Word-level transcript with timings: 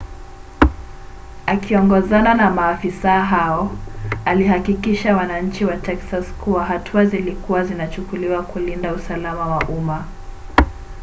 akiongozana 1.45 2.33
na 2.35 2.49
maafisa 2.51 3.25
hao 3.25 3.71
alihakikishia 4.25 5.17
wananchi 5.17 5.65
wa 5.65 5.77
texas 5.77 6.33
kuwa 6.33 6.65
hatua 6.65 7.05
zilikua 7.05 7.63
zinachukuliwa 7.63 8.43
kulinda 8.43 8.93
usalama 8.93 9.45
wa 9.45 9.67
umma 9.67 10.05